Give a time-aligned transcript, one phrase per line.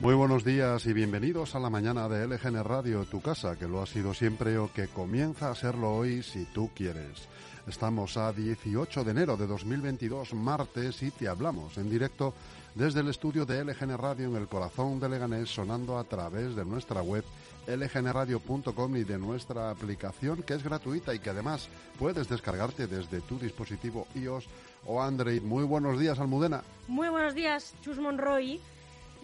[0.00, 3.82] Muy buenos días y bienvenidos a la mañana de LGN Radio, tu casa, que lo
[3.82, 7.26] ha sido siempre o que comienza a serlo hoy si tú quieres.
[7.66, 12.32] Estamos a 18 de enero de 2022, martes, y te hablamos en directo
[12.76, 16.64] desde el estudio de LGN Radio en el corazón de Leganés, sonando a través de
[16.64, 17.24] nuestra web
[17.66, 23.36] lgnradio.com y de nuestra aplicación que es gratuita y que además puedes descargarte desde tu
[23.36, 24.46] dispositivo iOS
[24.86, 25.42] o Android.
[25.42, 26.62] Muy buenos días, Almudena.
[26.86, 28.60] Muy buenos días, Chus Monroy.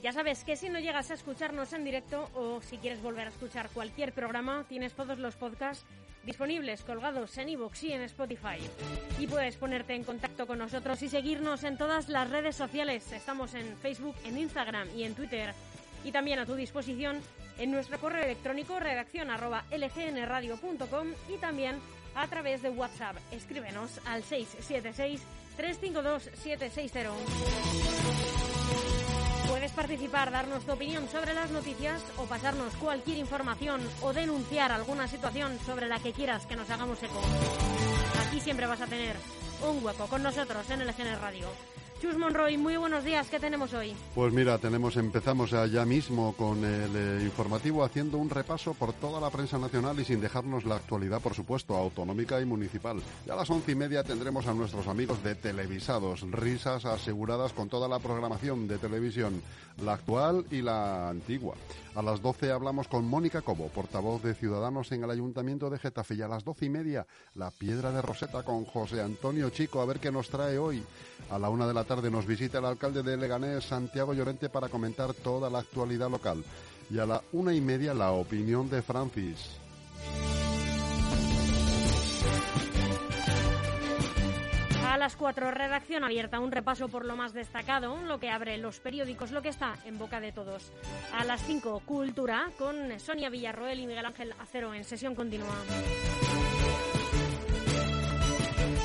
[0.05, 3.31] Ya sabes que si no llegas a escucharnos en directo o si quieres volver a
[3.31, 5.87] escuchar cualquier programa, tienes todos los podcasts
[6.27, 8.59] disponibles colgados en iVoox y en Spotify.
[9.19, 13.11] Y puedes ponerte en contacto con nosotros y seguirnos en todas las redes sociales.
[13.13, 15.55] Estamos en Facebook, en Instagram y en Twitter.
[16.05, 17.23] Y también a tu disposición
[17.57, 21.77] en nuestro correo electrónico redacción lgnradio.com y también
[22.15, 23.17] a través de WhatsApp.
[23.33, 25.23] Escríbenos al 676
[25.57, 29.04] 352 760.
[29.77, 35.59] Participar, darnos tu opinión sobre las noticias o pasarnos cualquier información o denunciar alguna situación
[35.67, 37.21] sobre la que quieras que nos hagamos eco.
[38.27, 39.17] Aquí siempre vas a tener
[39.69, 41.49] un hueco con nosotros en el GN Radio.
[42.05, 43.97] Chus Monroy, muy buenos días, ¿qué tenemos hoy?
[44.15, 49.19] Pues mira, tenemos, empezamos ya mismo con el eh, informativo haciendo un repaso por toda
[49.23, 53.01] la prensa nacional y sin dejarnos la actualidad, por supuesto, autonómica y municipal.
[53.27, 57.71] Y a las once y media tendremos a nuestros amigos de televisados, risas aseguradas con
[57.71, 59.41] toda la programación de televisión,
[59.83, 61.55] la actual y la antigua.
[61.95, 66.17] A las doce hablamos con Mónica Cobo, portavoz de Ciudadanos en el Ayuntamiento de Getafe.
[66.17, 67.07] Y a las doce y media,
[67.37, 70.83] la piedra de Roseta con José Antonio Chico, a ver qué nos trae hoy.
[71.31, 74.69] A la una de la tarde nos visita el alcalde de Leganés, Santiago Llorente, para
[74.69, 76.43] comentar toda la actualidad local.
[76.91, 79.64] Y a la una y media, la opinión de Francis.
[84.95, 88.79] A las cuatro, redacción abierta, un repaso por lo más destacado, lo que abre los
[88.79, 90.71] periódicos, lo que está en boca de todos.
[91.13, 95.53] A las cinco, cultura, con Sonia Villarroel y Miguel Ángel Acero en sesión continua.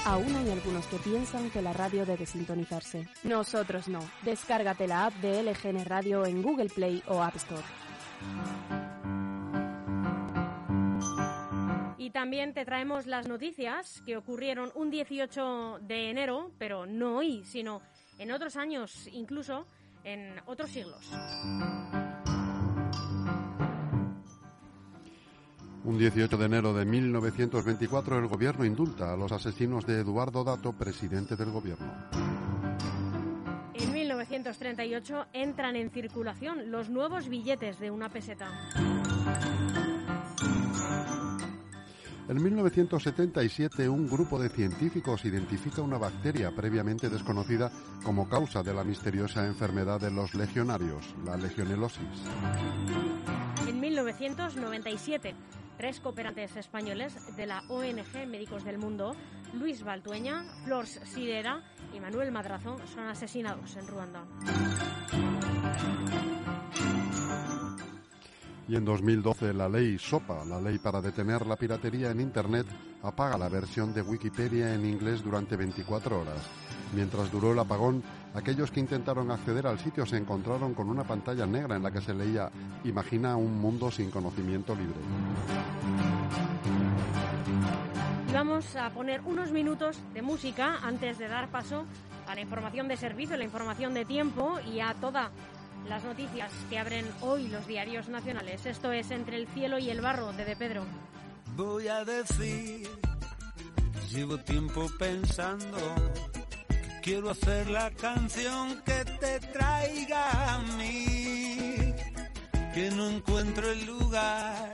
[0.04, 3.08] Aún hay algunos que piensan que la radio debe sintonizarse.
[3.22, 4.00] Nosotros no.
[4.24, 7.62] Descárgate la app de LGN Radio en Google Play o App Store.
[12.10, 17.44] Y también te traemos las noticias que ocurrieron un 18 de enero, pero no hoy,
[17.46, 17.84] sino
[18.18, 19.68] en otros años, incluso
[20.04, 21.08] en otros siglos.
[25.84, 30.74] Un 18 de enero de 1924 el gobierno indulta a los asesinos de Eduardo Dato,
[30.74, 31.94] presidente del gobierno.
[33.76, 38.50] En 1938 entran en circulación los nuevos billetes de una peseta.
[42.30, 47.72] En 1977 un grupo de científicos identifica una bacteria previamente desconocida
[48.04, 52.06] como causa de la misteriosa enfermedad de los legionarios, la legionelosis.
[53.68, 55.34] En 1997
[55.80, 59.16] tres cooperantes españoles de la ONG Médicos del Mundo,
[59.54, 61.64] Luis Baltueña, Flors Sidera
[61.96, 64.26] y Manuel Madrazo, son asesinados en Ruanda.
[68.70, 72.68] Y en 2012 la ley SOPA, la ley para detener la piratería en Internet,
[73.02, 76.48] apaga la versión de Wikipedia en inglés durante 24 horas.
[76.94, 78.04] Mientras duró el apagón,
[78.36, 82.02] aquellos que intentaron acceder al sitio se encontraron con una pantalla negra en la que
[82.02, 82.52] se leía
[82.84, 85.00] Imagina un mundo sin conocimiento libre.
[88.30, 91.86] Y vamos a poner unos minutos de música antes de dar paso
[92.28, 95.32] a la información de servicio, la información de tiempo y a todas
[95.88, 98.66] las noticias que abren hoy los diarios nacionales.
[98.66, 100.86] Esto es Entre el cielo y el barro de De Pedro.
[101.56, 102.88] Voy a decir,
[104.12, 105.78] llevo tiempo pensando
[107.02, 111.94] Quiero hacer la canción que te traiga a mí,
[112.74, 114.72] que no encuentro el lugar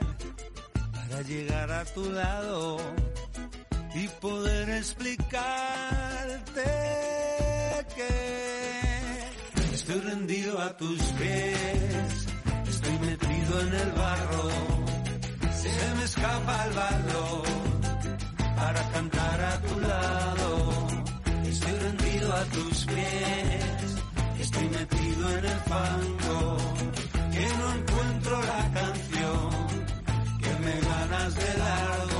[0.92, 2.78] para llegar a tu lado
[3.94, 6.62] y poder explicarte
[7.94, 8.55] que
[9.88, 12.26] estoy rendido a tus pies,
[12.68, 14.48] estoy metido en el barro,
[15.62, 17.42] se me escapa el valor
[18.56, 20.88] para cantar a tu lado.
[21.44, 23.94] Estoy rendido a tus pies,
[24.40, 26.56] estoy metido en el fango,
[27.30, 29.50] que no encuentro la canción,
[30.42, 32.15] que me ganas de largo.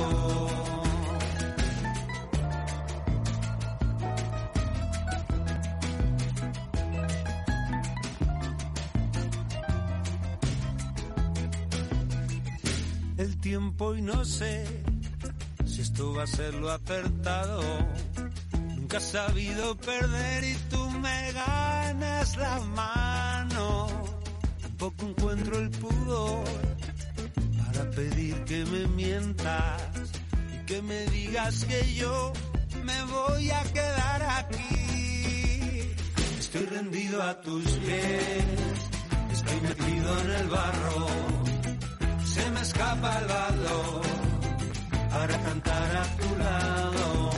[13.77, 14.65] Tiempo y no sé
[15.65, 17.61] si esto va a ser lo acertado
[18.75, 23.87] Nunca he sabido perder y tú me ganas la mano.
[24.61, 26.43] tampoco encuentro el pudor
[27.57, 29.81] para pedir que me mientas
[30.55, 32.33] y que me digas que yo
[32.83, 35.93] me voy a quedar aquí.
[36.39, 38.45] Estoy rendido a tus pies,
[39.33, 41.07] estoy metido en el barro,
[42.37, 44.01] se me escapa el valor
[45.11, 47.29] para cantar a tu lado.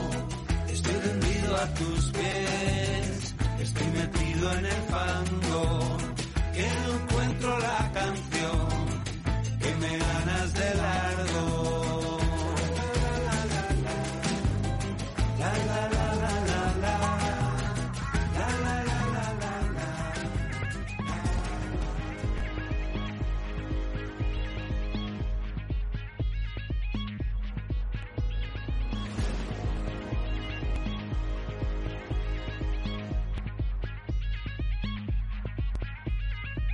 [0.76, 5.98] Estoy rendido a tus pies, estoy metido en el fango,
[6.54, 8.68] que no encuentro la canción
[9.62, 10.99] que me ganas de largo.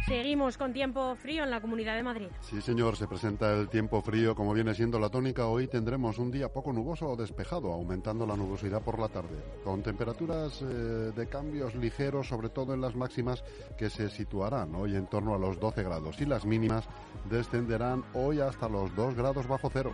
[0.08, 2.28] Seguimos con tiempo frío en la Comunidad de Madrid.
[2.42, 5.48] Sí, señor, se presenta el tiempo frío como viene siendo la tónica.
[5.48, 9.82] Hoy tendremos un día poco nuboso o despejado, aumentando la nubosidad por la tarde, con
[9.82, 13.44] temperaturas eh, de cambios ligeros, sobre todo en las máximas
[13.80, 16.88] que se situarán hoy en torno a los 12 grados y las mínimas
[17.28, 19.92] descenderán hoy hasta los 2 grados bajo cero.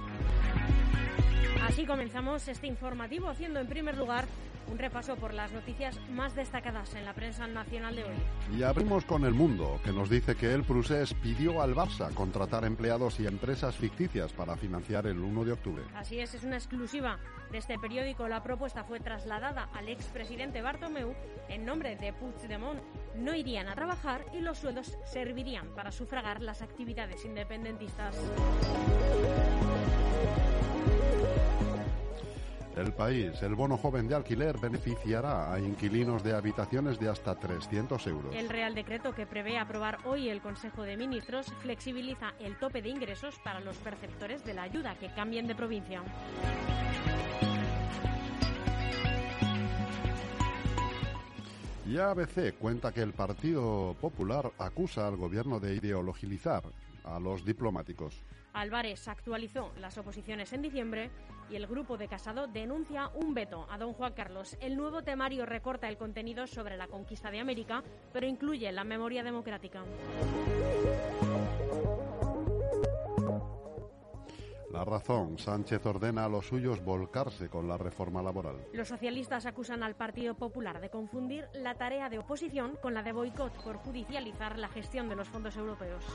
[1.72, 4.26] Así comenzamos este informativo haciendo en primer lugar
[4.70, 8.58] un repaso por las noticias más destacadas en la prensa nacional de hoy.
[8.58, 12.66] Y abrimos con El Mundo, que nos dice que el Prusés pidió al Barça contratar
[12.66, 15.84] empleados y empresas ficticias para financiar el 1 de octubre.
[15.96, 17.20] Así es, es una exclusiva
[17.54, 18.28] de este periódico.
[18.28, 21.14] La propuesta fue trasladada al expresidente Bartomeu
[21.48, 22.82] en nombre de Puigdemont.
[23.16, 28.14] No irían a trabajar y los sueldos servirían para sufragar las actividades independentistas.
[32.76, 38.08] El país, el bono joven de alquiler beneficiará a inquilinos de habitaciones de hasta 300
[38.08, 38.34] euros.
[38.34, 42.90] El Real Decreto que prevé aprobar hoy el Consejo de Ministros flexibiliza el tope de
[42.90, 46.02] ingresos para los perceptores de la ayuda que cambien de provincia.
[51.86, 56.64] Y ABC cuenta que el Partido Popular acusa al gobierno de ideologizar
[57.04, 58.22] a los diplomáticos.
[58.54, 61.10] Álvarez actualizó las oposiciones en diciembre
[61.50, 64.58] y el grupo de Casado denuncia un veto a don Juan Carlos.
[64.62, 67.84] El nuevo temario recorta el contenido sobre la conquista de América,
[68.14, 69.84] pero incluye la memoria democrática.
[74.72, 78.56] La razón, Sánchez ordena a los suyos volcarse con la reforma laboral.
[78.72, 83.12] Los socialistas acusan al Partido Popular de confundir la tarea de oposición con la de
[83.12, 86.06] boicot por judicializar la gestión de los fondos europeos.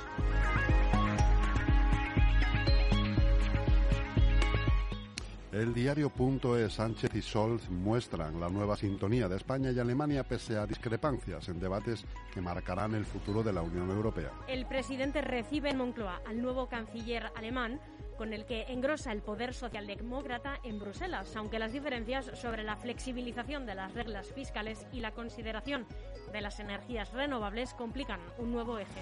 [5.56, 10.66] El diario.es Sánchez y Scholz muestran la nueva sintonía de España y Alemania pese a
[10.66, 14.32] discrepancias en debates que marcarán el futuro de la Unión Europea.
[14.48, 17.80] El presidente recibe en Moncloa al nuevo canciller alemán
[18.18, 23.64] con el que engrosa el poder socialdemócrata en Bruselas, aunque las diferencias sobre la flexibilización
[23.64, 25.86] de las reglas fiscales y la consideración
[26.34, 29.00] de las energías renovables complican un nuevo eje.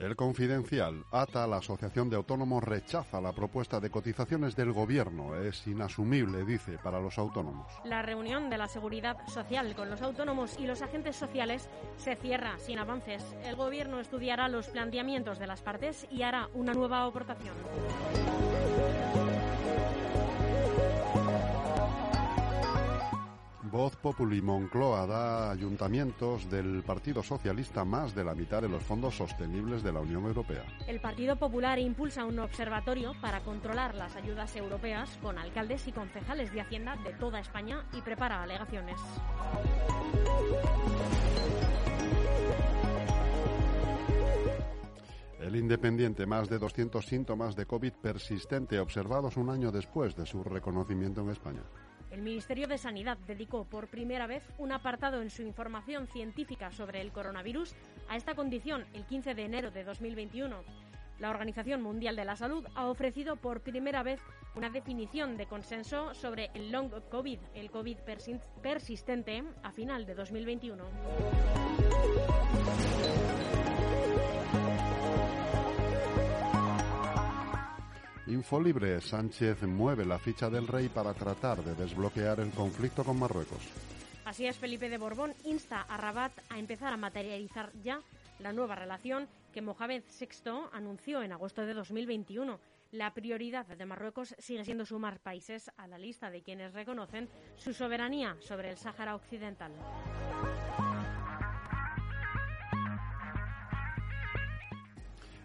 [0.00, 5.36] El Confidencial, ATA, la Asociación de Autónomos, rechaza la propuesta de cotizaciones del Gobierno.
[5.36, 7.66] Es inasumible, dice, para los autónomos.
[7.84, 12.58] La reunión de la Seguridad Social con los autónomos y los agentes sociales se cierra
[12.58, 13.22] sin avances.
[13.44, 17.54] El Gobierno estudiará los planteamientos de las partes y hará una nueva aportación.
[23.70, 29.14] Voz Populi Moncloa da ayuntamientos del Partido Socialista más de la mitad de los fondos
[29.14, 30.64] sostenibles de la Unión Europea.
[30.88, 36.52] El Partido Popular impulsa un observatorio para controlar las ayudas europeas con alcaldes y concejales
[36.52, 38.98] de Hacienda de toda España y prepara alegaciones.
[45.38, 50.42] El Independiente, más de 200 síntomas de COVID persistente observados un año después de su
[50.42, 51.62] reconocimiento en España.
[52.10, 57.00] El Ministerio de Sanidad dedicó por primera vez un apartado en su información científica sobre
[57.00, 57.74] el coronavirus
[58.08, 60.62] a esta condición el 15 de enero de 2021.
[61.20, 64.20] La Organización Mundial de la Salud ha ofrecido por primera vez
[64.56, 70.14] una definición de consenso sobre el long COVID, el COVID persi- persistente, a final de
[70.14, 70.84] 2021.
[78.30, 83.60] Infolibre, Sánchez mueve la ficha del rey para tratar de desbloquear el conflicto con Marruecos.
[84.24, 88.00] Así es, Felipe de Borbón insta a Rabat a empezar a materializar ya
[88.38, 92.60] la nueva relación que Mohamed VI anunció en agosto de 2021.
[92.92, 97.72] La prioridad de Marruecos sigue siendo sumar países a la lista de quienes reconocen su
[97.72, 99.72] soberanía sobre el Sáhara Occidental.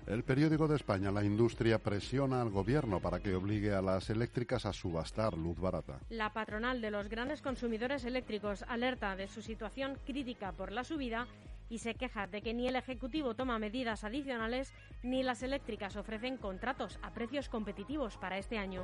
[0.08, 4.68] El periódico de España, La Industria, presiona al gobierno para que obligue a las eléctricas
[4.68, 6.00] a subastar luz barata.
[6.10, 11.28] La patronal de los grandes consumidores eléctricos alerta de su situación crítica por la subida
[11.70, 14.72] y se queja de que ni el Ejecutivo toma medidas adicionales
[15.02, 18.84] ni las eléctricas ofrecen contratos a precios competitivos para este año.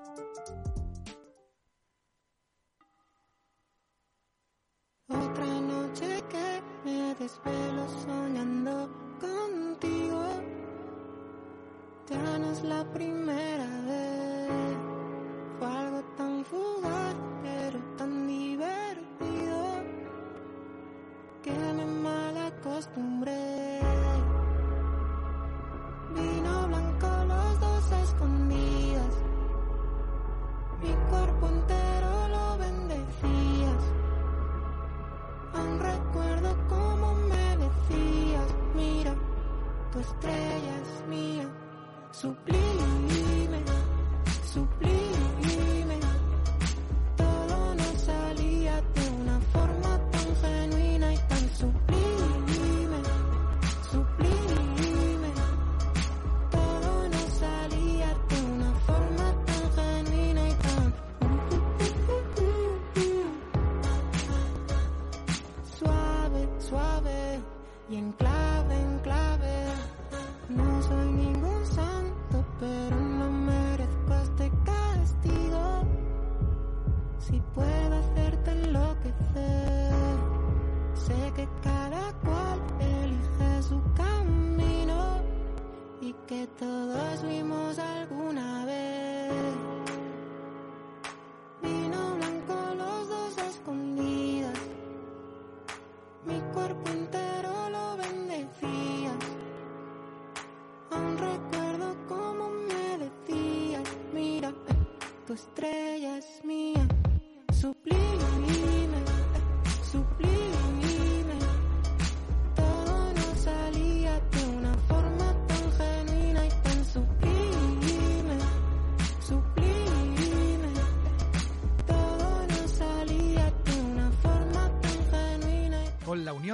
[28.21, 29.13] escondidas.
[30.81, 33.83] Mi cuerpo entero lo bendecías.
[35.53, 39.13] Aún recuerdo cómo me decías, mira,
[39.91, 41.47] tu estrella es mía,
[42.11, 42.70] sublime,
[105.55, 105.80] tu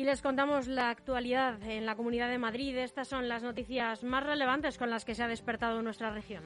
[0.00, 2.74] Y les contamos la actualidad en la Comunidad de Madrid.
[2.74, 6.42] Estas son las noticias más relevantes con las que se ha despertado nuestra región.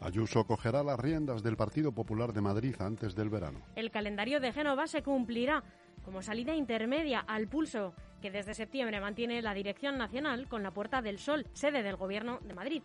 [0.00, 3.62] Ayuso cogerá las riendas del Partido Popular de Madrid antes del verano.
[3.74, 5.64] El calendario de Génova se cumplirá
[6.04, 11.00] como salida intermedia al pulso que desde septiembre mantiene la Dirección Nacional con la Puerta
[11.00, 12.82] del Sol, sede del Gobierno de Madrid.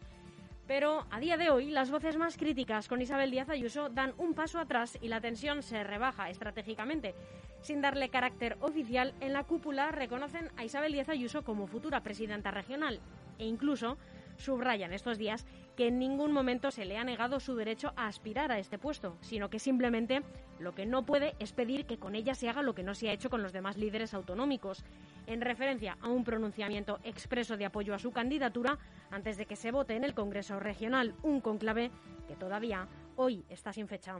[0.67, 4.33] Pero a día de hoy las voces más críticas con Isabel Díaz Ayuso dan un
[4.33, 7.13] paso atrás y la tensión se rebaja estratégicamente.
[7.61, 12.49] Sin darle carácter oficial, en la cúpula reconocen a Isabel Díaz Ayuso como futura presidenta
[12.49, 12.99] regional
[13.37, 13.97] e incluso
[14.37, 18.51] subrayan estos días que en ningún momento se le ha negado su derecho a aspirar
[18.51, 20.21] a este puesto, sino que simplemente
[20.59, 23.09] lo que no puede es pedir que con ella se haga lo que no se
[23.09, 24.83] ha hecho con los demás líderes autonómicos,
[25.27, 28.77] en referencia a un pronunciamiento expreso de apoyo a su candidatura
[29.11, 31.91] antes de que se vote en el Congreso Regional, un conclave
[32.27, 34.19] que todavía hoy está sin fecha.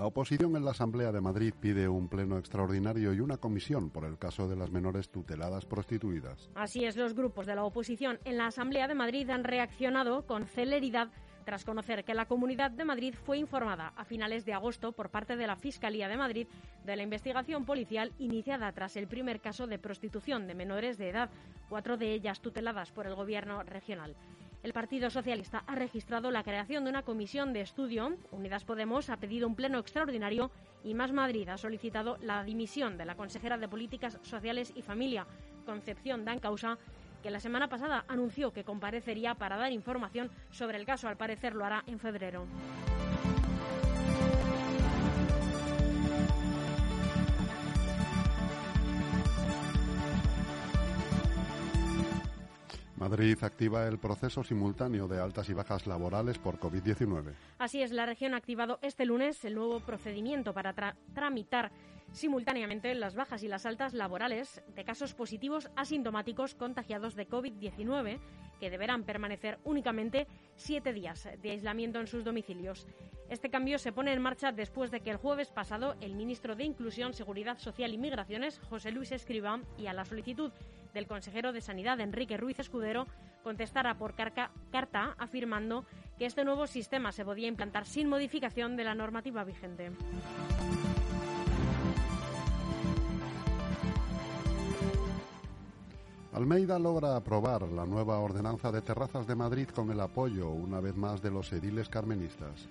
[0.00, 4.06] La oposición en la Asamblea de Madrid pide un pleno extraordinario y una comisión por
[4.06, 6.48] el caso de las menores tuteladas prostituidas.
[6.54, 10.46] Así es, los grupos de la oposición en la Asamblea de Madrid han reaccionado con
[10.46, 11.10] celeridad
[11.44, 15.36] tras conocer que la Comunidad de Madrid fue informada a finales de agosto por parte
[15.36, 16.46] de la Fiscalía de Madrid
[16.86, 21.28] de la investigación policial iniciada tras el primer caso de prostitución de menores de edad,
[21.68, 24.16] cuatro de ellas tuteladas por el Gobierno regional.
[24.62, 28.18] El Partido Socialista ha registrado la creación de una comisión de estudio.
[28.30, 30.50] Unidas Podemos ha pedido un pleno extraordinario
[30.84, 35.26] y Más Madrid ha solicitado la dimisión de la consejera de Políticas Sociales y Familia,
[35.64, 36.76] Concepción Dan Causa,
[37.22, 41.08] que la semana pasada anunció que comparecería para dar información sobre el caso.
[41.08, 42.44] Al parecer lo hará en febrero.
[53.00, 57.32] Madrid activa el proceso simultáneo de altas y bajas laborales por COVID-19.
[57.58, 61.72] Así es, la región ha activado este lunes el nuevo procedimiento para tra tramitar
[62.12, 68.18] simultáneamente las bajas y las altas laborales de casos positivos asintomáticos contagiados de COVID-19
[68.60, 70.26] que deberán permanecer únicamente
[70.56, 72.86] siete días de aislamiento en sus domicilios.
[73.30, 76.64] Este cambio se pone en marcha después de que el jueves pasado el ministro de
[76.64, 80.52] Inclusión, Seguridad Social y Migraciones, José Luis Escribá, y a la solicitud
[80.92, 83.06] del consejero de Sanidad, Enrique Ruiz Escudero,
[83.42, 85.84] contestara por carta afirmando
[86.18, 89.90] que este nuevo sistema se podía implantar sin modificación de la normativa vigente.
[96.32, 100.96] Almeida logra aprobar la nueva ordenanza de terrazas de Madrid con el apoyo, una vez
[100.96, 102.68] más, de los ediles carmenistas.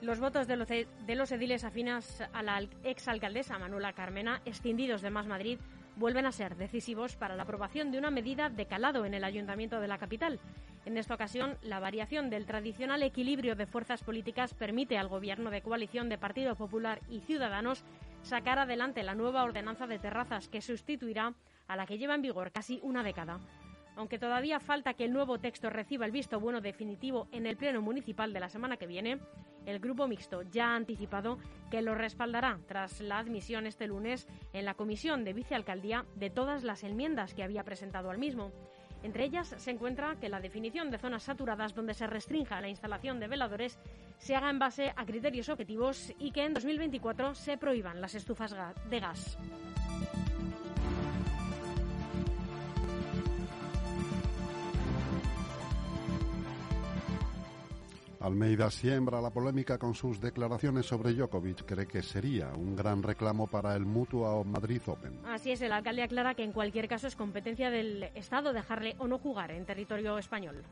[0.00, 5.10] Los votos de los, de los ediles afinas a la exalcaldesa Manuela Carmena, escindidos de
[5.10, 5.58] Más Madrid,
[5.96, 9.80] vuelven a ser decisivos para la aprobación de una medida de calado en el ayuntamiento
[9.80, 10.40] de la capital.
[10.84, 15.62] En esta ocasión, la variación del tradicional equilibrio de fuerzas políticas permite al gobierno de
[15.62, 17.84] coalición de Partido Popular y Ciudadanos
[18.22, 21.34] sacar adelante la nueva ordenanza de terrazas que sustituirá
[21.68, 23.38] a la que lleva en vigor casi una década.
[23.94, 27.82] Aunque todavía falta que el nuevo texto reciba el visto bueno definitivo en el Pleno
[27.82, 29.20] Municipal de la semana que viene,
[29.66, 31.38] el Grupo Mixto ya ha anticipado
[31.70, 36.64] que lo respaldará tras la admisión este lunes en la Comisión de Vicealcaldía de todas
[36.64, 38.52] las enmiendas que había presentado al mismo.
[39.02, 43.18] Entre ellas se encuentra que la definición de zonas saturadas donde se restrinja la instalación
[43.18, 43.78] de veladores
[44.18, 48.54] se haga en base a criterios objetivos y que en 2024 se prohíban las estufas
[48.88, 49.38] de gas.
[58.22, 61.64] Almeida siembra la polémica con sus declaraciones sobre Djokovic.
[61.64, 65.26] Cree que sería un gran reclamo para el Mutua Madrid Open.
[65.26, 69.08] Así es, el alcalde aclara que en cualquier caso es competencia del Estado dejarle o
[69.08, 70.62] no jugar en territorio español.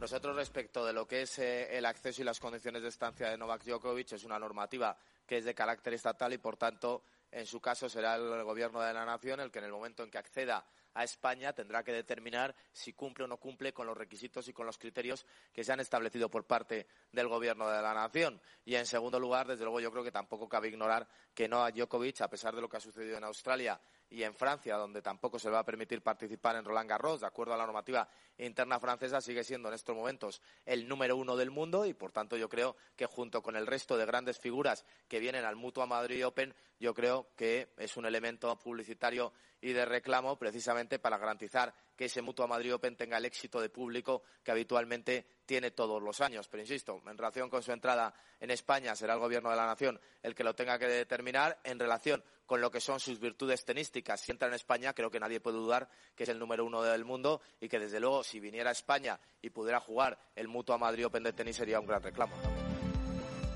[0.00, 3.38] Nosotros respecto de lo que es eh, el acceso y las condiciones de estancia de
[3.38, 7.60] Novak Djokovic es una normativa que es de carácter estatal y por tanto en su
[7.60, 10.64] caso será el gobierno de la nación el que en el momento en que acceda
[10.94, 14.66] a España tendrá que determinar si cumple o no cumple con los requisitos y con
[14.66, 18.40] los criterios que se han establecido por parte del Gobierno de la Nación.
[18.64, 21.70] Y, en segundo lugar, desde luego, yo creo que tampoco cabe ignorar que no a
[21.70, 25.38] Djokovic, a pesar de lo que ha sucedido en Australia y en Francia, donde tampoco
[25.38, 28.80] se le va a permitir participar en Roland Garros, de acuerdo a la normativa interna
[28.80, 32.48] francesa, sigue siendo en estos momentos el número uno del mundo y, por tanto, yo
[32.48, 36.54] creo que junto con el resto de grandes figuras que vienen al Mutua Madrid Open,
[36.80, 42.22] yo creo que es un elemento publicitario y de reclamo precisamente para garantizar que ese
[42.22, 46.48] Mutua Madrid Open tenga el éxito de público que habitualmente tiene todos los años.
[46.48, 50.00] Pero insisto, en relación con su entrada en España será el Gobierno de la Nación
[50.22, 51.60] el que lo tenga que determinar.
[51.62, 55.20] En relación con lo que son sus virtudes tenísticas, si entra en España, creo que
[55.20, 58.40] nadie puede dudar que es el número uno del mundo y que, desde luego, si
[58.40, 62.02] viniera a España y pudiera jugar el Mutua Madrid Open de tenis sería un gran
[62.02, 62.34] reclamo.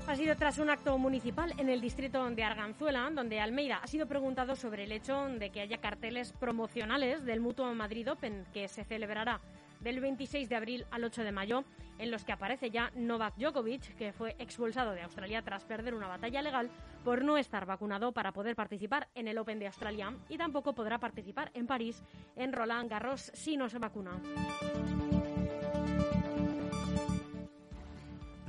[0.07, 4.07] Ha sido tras un acto municipal en el distrito de Arganzuela, donde Almeida ha sido
[4.07, 8.85] preguntado sobre el hecho de que haya carteles promocionales del Mutuo Madrid Open, que se
[8.85, 9.41] celebrará
[9.79, 11.63] del 26 de abril al 8 de mayo,
[11.97, 16.07] en los que aparece ya Novak Djokovic, que fue expulsado de Australia tras perder una
[16.07, 16.69] batalla legal
[17.03, 20.99] por no estar vacunado para poder participar en el Open de Australia y tampoco podrá
[20.99, 22.01] participar en París
[22.35, 24.19] en Roland Garros si no se vacuna.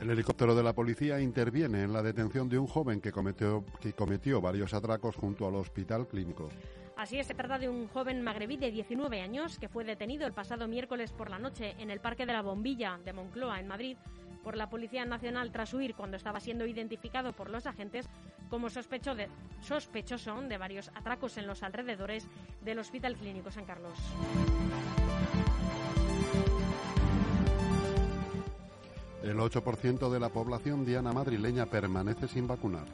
[0.01, 3.93] El helicóptero de la policía interviene en la detención de un joven que cometió, que
[3.93, 6.49] cometió varios atracos junto al hospital clínico.
[6.97, 10.33] Así es, se trata de un joven magrebí de 19 años que fue detenido el
[10.33, 13.99] pasado miércoles por la noche en el Parque de la Bombilla de Moncloa, en Madrid,
[14.43, 18.09] por la Policía Nacional tras huir cuando estaba siendo identificado por los agentes
[18.49, 22.27] como sospechoso de varios atracos en los alrededores
[22.63, 23.99] del Hospital Clínico San Carlos.
[29.23, 32.87] El 8% de la población diana madrileña permanece sin vacunar.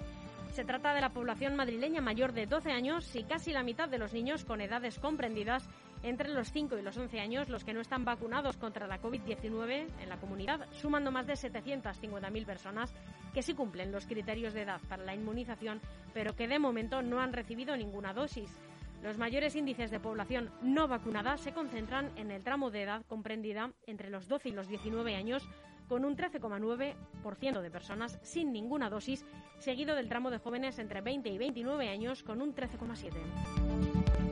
[0.52, 3.96] Se trata de la población madrileña mayor de 12 años y casi la mitad de
[3.96, 5.66] los niños con edades comprendidas
[6.02, 9.86] entre los 5 y los 11 años, los que no están vacunados contra la COVID-19
[9.98, 12.94] en la comunidad, sumando más de 750.000 personas
[13.32, 15.80] que sí cumplen los criterios de edad para la inmunización,
[16.12, 18.60] pero que de momento no han recibido ninguna dosis.
[19.02, 23.72] Los mayores índices de población no vacunada se concentran en el tramo de edad comprendida
[23.86, 25.48] entre los 12 y los 19 años,
[25.88, 29.24] con un 13,9% de personas sin ninguna dosis,
[29.58, 34.22] seguido del tramo de jóvenes entre 20 y 29 años, con un 13,7%.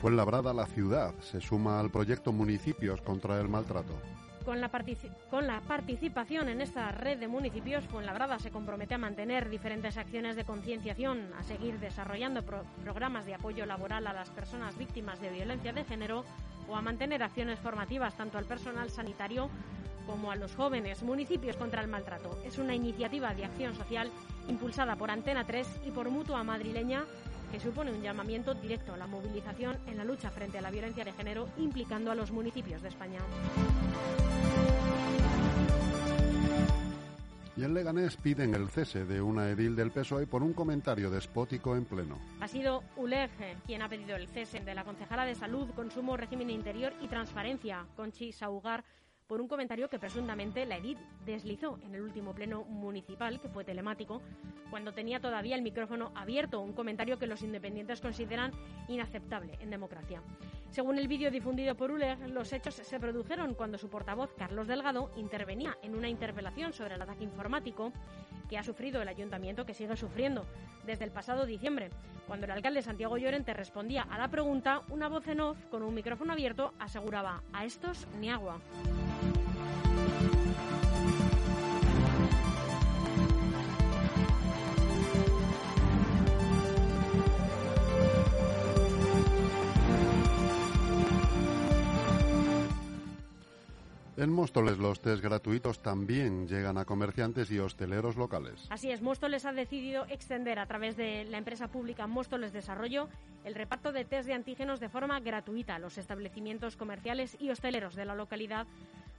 [0.00, 3.94] Fuenlabrada, la ciudad, se suma al proyecto Municipios contra el Maltrato.
[4.46, 10.36] Con la, participación en esta red de municipios, Fuenlabrada se compromete a mantener diferentes acciones
[10.36, 15.30] de concienciación, a seguir desarrollando pro programas de apoyo laboral a las personas víctimas de
[15.30, 16.24] violencia de género
[16.68, 19.50] o a mantener acciones formativas tanto al personal sanitario
[20.06, 21.02] como a los jóvenes.
[21.02, 22.38] Municipios contra el maltrato.
[22.44, 24.12] Es una iniciativa de acción social
[24.46, 27.04] impulsada por Antena 3 y por Mutua Madrileña
[27.50, 31.04] que supone un llamamiento directo a la movilización en la lucha frente a la violencia
[31.04, 33.20] de género implicando a los municipios de España.
[37.56, 41.74] Y en Leganés piden el cese de una edil del PSOE por un comentario despótico
[41.74, 42.18] en pleno.
[42.40, 43.30] Ha sido ULEG
[43.64, 47.86] quien ha pedido el cese de la concejala de Salud, Consumo, Régimen Interior y Transparencia,
[47.96, 48.84] Conchi Saugar,
[49.26, 53.64] por un comentario que presuntamente la edil deslizó en el último pleno municipal, que fue
[53.64, 54.22] telemático,
[54.70, 58.52] cuando tenía todavía el micrófono abierto, un comentario que los independientes consideran
[58.88, 60.22] inaceptable en democracia.
[60.70, 65.10] Según el vídeo difundido por ULEG, los hechos se produjeron cuando su portavoz, Carlos Delgado,
[65.16, 67.92] intervenía en una interpelación sobre el ataque informático
[68.48, 70.44] que ha sufrido el ayuntamiento, que sigue sufriendo
[70.84, 71.90] desde el pasado diciembre.
[72.26, 75.94] Cuando el alcalde Santiago Llorente respondía a la pregunta, una voz en off con un
[75.94, 78.60] micrófono abierto aseguraba, a estos ni agua.
[94.18, 98.66] En Móstoles los test gratuitos también llegan a comerciantes y hosteleros locales.
[98.70, 103.08] Así es, Móstoles ha decidido extender a través de la empresa pública Móstoles Desarrollo
[103.44, 107.94] el reparto de test de antígenos de forma gratuita a los establecimientos comerciales y hosteleros
[107.94, 108.66] de la localidad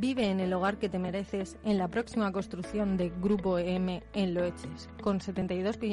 [0.00, 4.32] Vive en el hogar que te mereces en la próxima construcción de Grupo EM en
[4.32, 5.76] Loeches, con 72